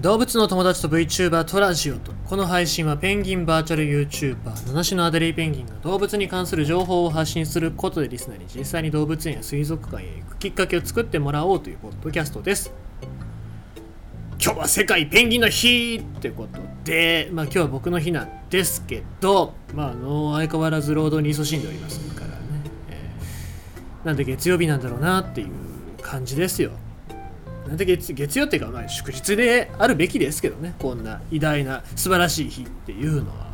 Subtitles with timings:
[0.00, 12.72] 動物の友達と VTuber トラジオとこの配信はペンギンバーチャル YouTuber 七種のアデリーペンギンが動物に関する情報を発信することでリスナーに実際に動物園や水族館へ行くきっかけを作ってもらおうというポッドキャストです。
[14.42, 22.34] 今日は世界ペンギンの日ってことで、まあ、今日は僕の日なんですけど、まあ、あの相変わらず労働に勤しんでおりますからね、
[22.88, 25.48] えーなんで月曜日なんだろうなっていう
[26.00, 26.70] 感じですよ。
[27.70, 30.74] なんで月月曜っていうか、まあ、祝日であるべきですけどね。
[30.80, 33.50] こんな偉大な素晴らしい日っていうのは。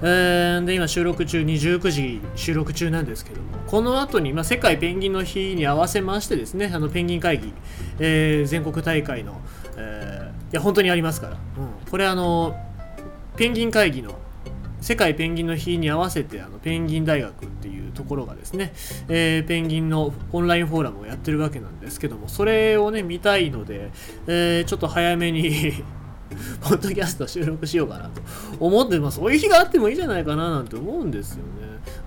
[0.00, 3.48] えーで今収録中29時収録中なんですけども。
[3.66, 7.52] この後に、まあ、世界ペンギンの日に合わせましてですねあのペンギン会議、
[7.98, 9.40] えー全国大会の、
[9.76, 11.38] えーいや本当にありますから、うん、
[11.90, 12.56] これあの
[13.36, 14.18] ペンギン会議の
[14.80, 18.72] 世界ペンギンの日に合わせてあのペンギン大学っていうところがですね、
[19.08, 23.90] えーペンギンのオンラインフォーラムをやってるわけなんですけどもそれをね見たいので、
[24.26, 25.72] えーちょっと早めに
[26.60, 28.20] ポッドキャスト収録しようかなと
[28.60, 31.42] 思って、まあ、そういう日があってもいいじゃないかななんて思うんですよね。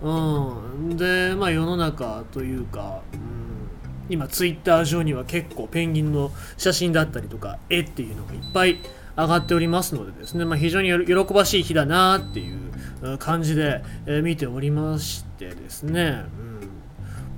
[0.01, 8.79] うん、で、まあ、世の中というか、うん、今ツイッター上には結構ペンギンの写真だったりとか絵っていうのがいっぱい
[9.17, 16.23] 上がっておりますのでですね、まあ、非常に喜ばしい日だなっていう感じで、え見ておりましてですね、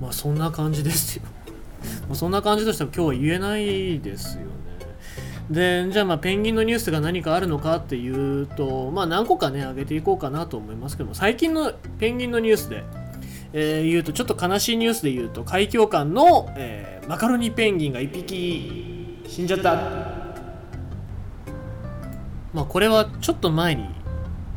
[0.00, 1.22] ん、まあそんな感じですよ。
[2.08, 4.48] まあそんな感じとしては今日は言えないですよね。
[5.50, 12.84] でじゃあまあペンギンのニュースが何かあるのかっていうとまあ何個かね上げていこうかなと思いますけども最近のペンギンのニュースで、
[13.52, 20.13] えー言うとちょっと悲しいニュースで言うと海峡館の、えーマカロニペンギンが1匹死んじゃった
[22.54, 23.88] まあこれはちょっと前に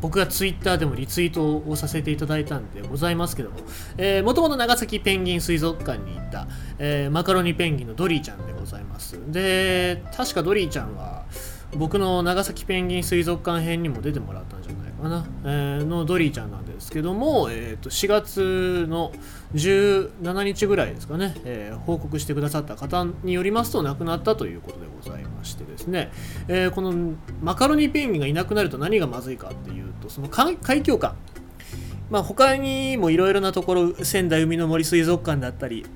[0.00, 3.56] 僕がツイッターでもリツイートをさせていただいたんでございますけども、
[3.96, 6.46] えー、もともと長崎ペンギン水族館にいた、
[6.78, 9.18] えーマカロニペンギンのドリーちゃんでございます。
[9.32, 11.24] で、確かドリーちゃんは
[11.76, 19.12] 僕の長崎ペンギン水族館編にも出てもらったんじゃないかな、えーのドリーちゃんなんですけども、えー、と4月の
[19.54, 25.27] 17日ぐらいですかね、えー報告してくださった方によりますと亡くなったということでございます。
[25.38, 26.10] ましてですね、
[26.48, 31.14] えーこのマカロニペンギンがいなくなると何がまずいかっていうとその海海峡館
[32.10, 35.86] まあ他にもいろいろなところ仙台海の森水族館だったり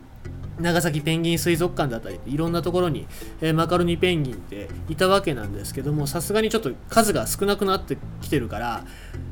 [0.63, 3.07] 長崎ペンギン水族館だったりいろんなところに、
[3.41, 8.85] えーマカロニペンギンっていたわけなんですけどもさすがにちょっと数が少なくなってきてるから、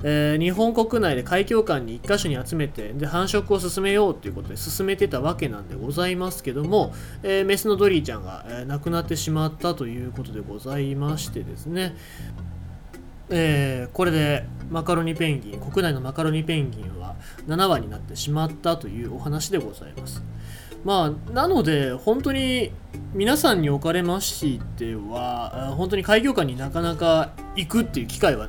[0.02, 6.92] えー日本国内で海峡館に1箇所に集めてで繁殖を進めようということで進めてたわけなんでございますけども、
[7.22, 11.96] えーメスのドリーちゃんが、えー亡くなってしまったということでございましてですね。
[13.30, 17.16] えーこれでマカロニペンギン国内のマカロニペンギンは
[17.46, 20.22] 7羽になってしまったというお話でございます。
[20.84, 22.72] まあなので本当に
[23.14, 28.48] 皆さんにおかれましては本当に開業館になかなか行くっていう機会は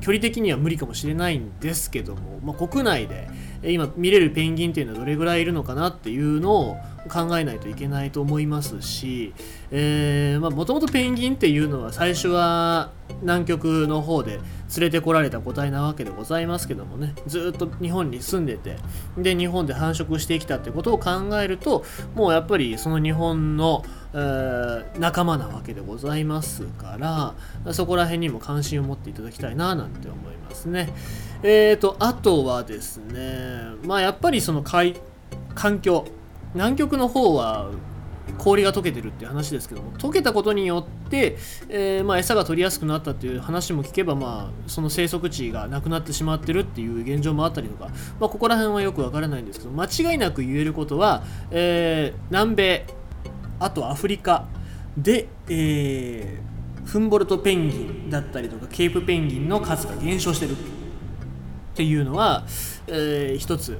[0.00, 3.28] 距離的には無理かもしれないんですけども、まあ、国内で
[3.62, 6.76] 今見れるペンギンっていうのはどれぐらいいるのかなっていうのを
[7.08, 9.34] 考えないといけないと思いますし
[9.70, 12.90] もともとペンギンっていうのは最初は
[13.22, 14.42] 南極の方で連
[14.78, 18.76] れてこられた個体なわけでございますけどもねずっと日本に住んでて
[19.18, 21.10] で日本で繁殖してきたってことを考
[21.40, 21.84] えると
[22.14, 23.84] もうやっぱりその日本の、
[24.14, 30.92] えー仲間なわけでございますからそこら辺にも関心を持っていただきたいななんて思いますね。
[31.42, 34.96] えーとあとはですねまあやっぱりその海
[35.54, 36.06] 環境
[36.54, 37.70] 南極の方は
[38.38, 41.36] 氷が溶けてるっていう話ですけども溶けたことによって、
[41.68, 52.86] えーまあ、餌が取りやすくなったっていう話も聞けば、まあ、その生息地がなくなってしまってるっていう現状もあったりとか、まあ、ここら辺はよくわからないんですけど間違いなく言えることは、えー南米
[53.58, 54.46] あとアフリカ
[54.96, 56.50] で、えー
[56.86, 60.56] フンボルトペンギンだったりとかケープペンギンの数が減少してる
[61.72, 62.44] っていうのは、
[62.86, 63.78] えー一つ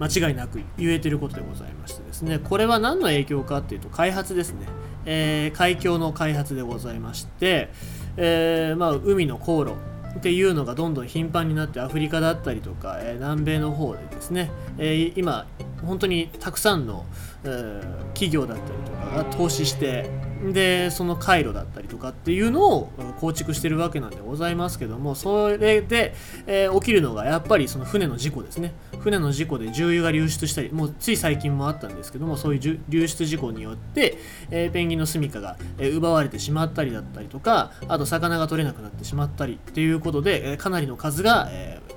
[0.00, 2.38] 間違いなく言えてることでございましてですね。
[2.38, 4.66] これは何の影響かっていうと開発ですね、
[5.06, 7.70] えー海峡の開発でございまして、
[8.16, 9.72] えーまあ、海の航路
[10.16, 15.46] っていうのがどんどん頻繁になってアフリカだったりとか、えー南米の方でですね、えー今
[15.82, 17.06] 本当にたくさんの、
[17.44, 17.82] え
[18.14, 20.10] 企業だったりとかが投資して
[20.52, 26.14] でその回路だったりとかっていうのを構築してるわけなんでございますけどもそれで、
[26.46, 28.72] えー起きるのがやっぱりその船の事故ですね。
[29.00, 34.18] 船の事故で重油が流出したりもうつい最近もあったんですけどもそういう流出事故によって、
[34.50, 41.87] えーペンギンの住処が、え奪われてしまったりだったりとかあと魚が取れなくなってしまったりっていうことで、えかなりの数が、えー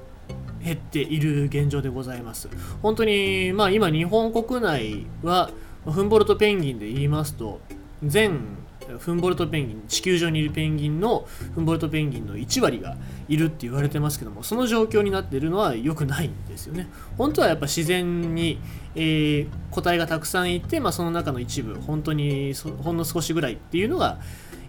[0.63, 2.49] 減っている現状でございます。
[2.81, 5.51] 本当に、まあ今日本国内は、
[5.85, 7.59] フンボルトペンギンで言いますと、
[8.03, 8.39] 全
[8.97, 12.97] フンボルトペンギン地球上にいるペンギンのフンボルトペンギンの1割が
[13.27, 16.87] いるって言われてますけどもその状況になっているのは良くないんですよね
[17.17, 18.59] 本当はやっぱ自然に、
[18.95, 24.19] えー、個体がたくさんいて、まあ、その中の一部本当にほんの少しぐらいっていうのが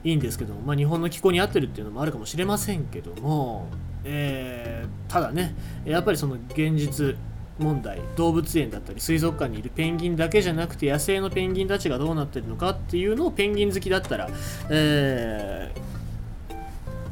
[0.05, 3.69] いいんですけども、まあ、日本の気候に合ってるっていうのもあるかもしれませんけども、
[4.05, 5.55] えー、ただね
[5.85, 7.17] やっぱりその現実
[7.59, 14.29] 問題動物園だったり水族館にいるペンギンだけじゃなくて野生のペンギンたちがどうなってるのかっていうのをペンギン好きだったら、
[14.71, 16.63] えー、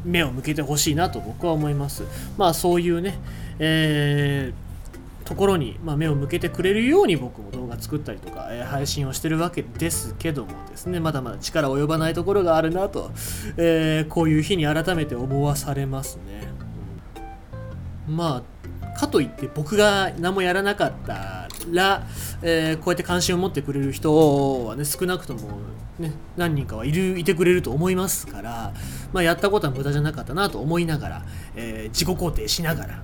[0.04, 2.04] 目を向けてほしいなと僕は思います。
[2.36, 3.18] まあそういうね、
[3.58, 4.70] えー
[5.30, 13.12] ところに、まあ、目を向けてくれるように僕も動画作ったりとか、えー、配信をしてるわけですけどもですねまだまだ力及ばないところがあるなと、
[13.56, 16.48] えー、こういう日に改めて思わされますね、
[18.10, 22.06] まあかといって僕が何もやらなかったら、
[22.42, 25.58] えー、こうやって関心を持ってくれる人はね少なくとも、
[25.98, 28.74] ね、何人かはいるいてくれると思いますから、
[29.12, 31.24] まあ、やったことは無駄じゃなかったなと思いながら、
[31.54, 33.02] え自己肯定しながら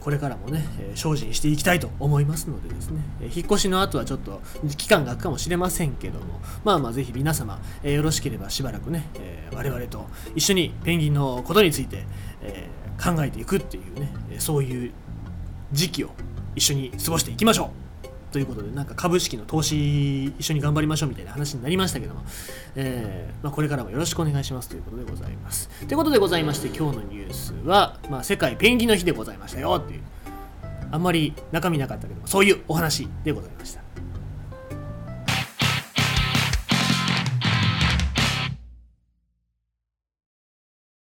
[0.00, 4.42] これからもね、精進していきたいと思いますのでですね、引っ越しの後はちょっと
[4.76, 9.08] 期間が空くかもしれませんけども、まあまあぜひ皆様、よろしければしばらくね、
[9.54, 12.04] 我々と一緒にペンギンのことについて
[12.42, 12.68] え
[13.02, 14.92] 考えていくっていうね、そういう
[15.72, 16.10] 時期を
[16.54, 17.88] 一緒に過ごしていきましょう
[18.32, 22.22] ということで、なんか株式の投資一緒に頑張りましょうみたいな話になりましたけども、
[22.76, 25.68] えー、まあ、これからもよろしくお願いしますということでございます。
[25.86, 30.02] ということでございまして、今日のニュースは、まあ、世界ペンギンの日でございましたよっていう、
[30.90, 33.87] あんまり中身なかったけども、そういうお話でございました。